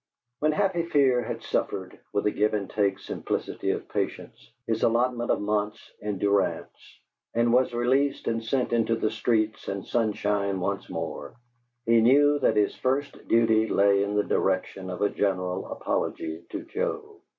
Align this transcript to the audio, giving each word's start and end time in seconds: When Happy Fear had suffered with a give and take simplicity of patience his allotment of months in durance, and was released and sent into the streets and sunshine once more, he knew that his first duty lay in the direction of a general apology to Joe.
When 0.39 0.51
Happy 0.53 0.81
Fear 0.87 1.21
had 1.25 1.43
suffered 1.43 1.99
with 2.11 2.25
a 2.25 2.31
give 2.31 2.55
and 2.55 2.67
take 2.67 2.97
simplicity 2.97 3.69
of 3.69 3.87
patience 3.87 4.51
his 4.65 4.81
allotment 4.81 5.29
of 5.29 5.39
months 5.39 5.91
in 6.01 6.17
durance, 6.17 6.75
and 7.35 7.53
was 7.53 7.71
released 7.75 8.25
and 8.27 8.43
sent 8.43 8.73
into 8.73 8.95
the 8.95 9.11
streets 9.11 9.67
and 9.67 9.85
sunshine 9.85 10.59
once 10.59 10.89
more, 10.89 11.35
he 11.85 12.01
knew 12.01 12.39
that 12.39 12.55
his 12.55 12.75
first 12.75 13.27
duty 13.27 13.67
lay 13.67 14.01
in 14.03 14.15
the 14.15 14.23
direction 14.23 14.89
of 14.89 15.03
a 15.03 15.09
general 15.09 15.67
apology 15.71 16.41
to 16.49 16.63
Joe. 16.63 17.21